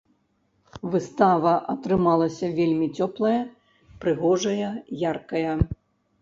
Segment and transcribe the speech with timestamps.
[0.93, 3.35] Выстава атрымалася вельмі цёплая,
[4.07, 4.71] прыгожая
[5.11, 5.53] яркая.